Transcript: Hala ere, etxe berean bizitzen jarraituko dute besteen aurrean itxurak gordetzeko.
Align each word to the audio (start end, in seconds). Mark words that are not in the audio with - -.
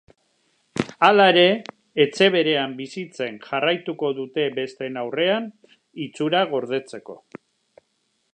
Hala 1.07 1.27
ere, 1.33 1.43
etxe 2.05 2.29
berean 2.37 2.73
bizitzen 2.79 3.37
jarraituko 3.45 4.11
dute 4.21 4.49
besteen 4.57 4.99
aurrean 5.03 5.49
itxurak 6.09 6.53
gordetzeko. 6.57 7.21